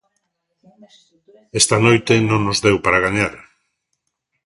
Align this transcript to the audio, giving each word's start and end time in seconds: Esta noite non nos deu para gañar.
Esta 1.59 1.77
noite 1.85 2.13
non 2.29 2.41
nos 2.43 2.59
deu 2.65 2.77
para 2.85 3.03
gañar. 3.05 3.33